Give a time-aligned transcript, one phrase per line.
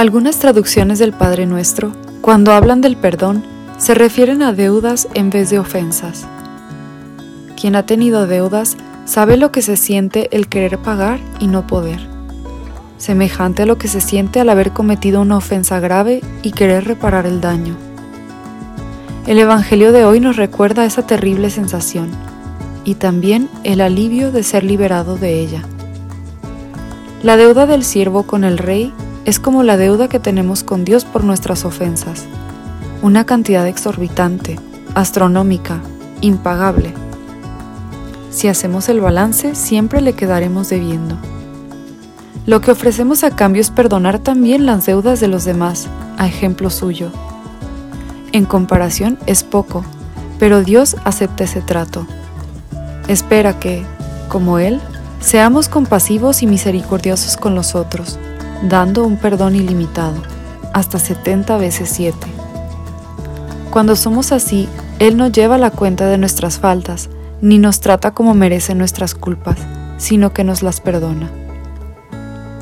[0.00, 3.44] Algunas traducciones del Padre Nuestro, cuando hablan del perdón,
[3.76, 6.26] se refieren a deudas en vez de ofensas.
[7.60, 12.00] Quien ha tenido deudas sabe lo que se siente el querer pagar y no poder,
[12.96, 17.26] semejante a lo que se siente al haber cometido una ofensa grave y querer reparar
[17.26, 17.76] el daño.
[19.26, 22.08] El Evangelio de hoy nos recuerda esa terrible sensación
[22.84, 25.62] y también el alivio de ser liberado de ella.
[27.22, 31.04] La deuda del siervo con el rey es como la deuda que tenemos con Dios
[31.04, 32.24] por nuestras ofensas,
[33.02, 34.58] una cantidad exorbitante,
[34.94, 35.80] astronómica,
[36.20, 36.94] impagable.
[38.30, 41.16] Si hacemos el balance, siempre le quedaremos debiendo.
[42.46, 46.70] Lo que ofrecemos a cambio es perdonar también las deudas de los demás, a ejemplo
[46.70, 47.10] suyo.
[48.32, 49.84] En comparación es poco,
[50.38, 52.06] pero Dios acepta ese trato.
[53.08, 53.84] Espera que,
[54.28, 54.80] como Él,
[55.20, 58.18] seamos compasivos y misericordiosos con los otros
[58.62, 60.22] dando un perdón ilimitado,
[60.72, 62.16] hasta 70 veces 7.
[63.70, 67.08] Cuando somos así, Él no lleva la cuenta de nuestras faltas,
[67.40, 69.56] ni nos trata como merecen nuestras culpas,
[69.96, 71.30] sino que nos las perdona.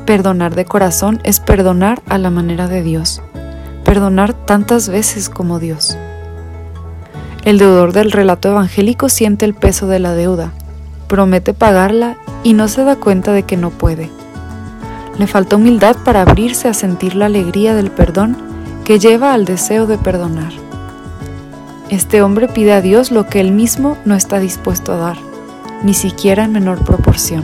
[0.05, 3.21] Perdonar de corazón es perdonar a la manera de Dios,
[3.83, 5.97] perdonar tantas veces como Dios.
[7.43, 10.51] El deudor del relato evangélico siente el peso de la deuda,
[11.07, 14.09] promete pagarla y no se da cuenta de que no puede.
[15.19, 18.37] Le falta humildad para abrirse a sentir la alegría del perdón
[18.85, 20.53] que lleva al deseo de perdonar.
[21.89, 25.17] Este hombre pide a Dios lo que él mismo no está dispuesto a dar,
[25.83, 27.43] ni siquiera en menor proporción.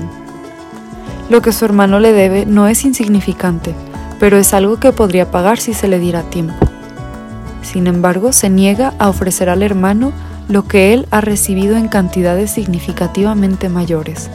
[1.30, 3.76] Lo que su hermano le debe no es insignificante,
[4.22, 6.56] pero es algo que podría pagar si se le diera tiempo.
[7.62, 10.14] Sin embargo, se niega a ofrecer al hermano
[10.48, 14.30] lo que él ha recibido en cantidades significativamente mayores.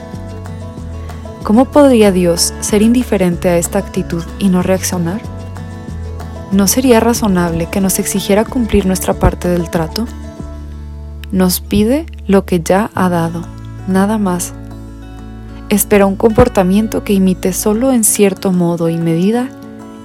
[1.43, 5.23] ¿Cómo podría Dios ser indiferente a esta actitud y no reaccionar?
[6.53, 10.06] ¿No sería razonable que nos exigiera cumplir nuestra parte del trato?
[11.33, 13.43] Nos pide lo que ya ha dado,
[13.89, 14.53] nada más.
[15.71, 19.49] Espera un comportamiento que imite solo en cierto modo y medida,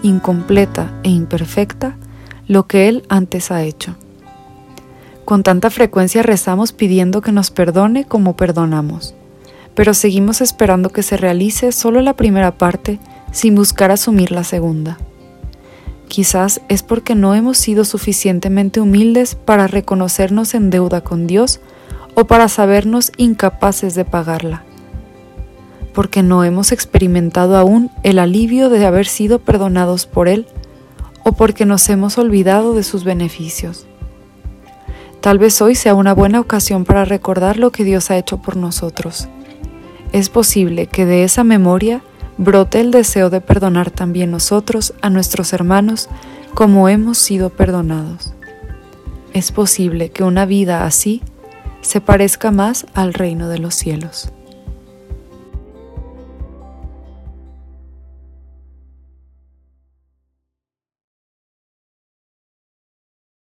[0.04, 1.98] incompleta e imperfecta,
[2.48, 3.96] lo que Él antes ha hecho.
[5.26, 9.16] Con tanta frecuencia rezamos pidiendo que nos perdone como perdonamos
[9.76, 12.98] pero seguimos esperando que se realice solo la primera parte
[13.32, 14.98] sin buscar asumir la segunda.
[16.08, 21.60] Quizás es porque no hemos sido suficientemente humildes para reconocernos en deuda con Dios
[22.16, 24.64] o para sabernos incapaces de pagarla.
[25.94, 30.48] Porque no hemos experimentado aún el alivio de haber sido perdonados por Él
[31.24, 33.88] o porque nos hemos olvidado de sus beneficios.
[35.20, 38.56] Tal vez hoy sea una buena ocasión para recordar lo que Dios ha hecho por
[38.56, 39.28] nosotros
[40.12, 42.02] es posible que de esa memoria
[42.38, 46.10] brote el deseo de perdonar también nosotros a nuestros hermanos
[46.54, 48.34] como hemos sido perdonados.
[49.34, 51.22] Es posible que una vida así
[51.82, 54.32] se parezca más al reino de los cielos.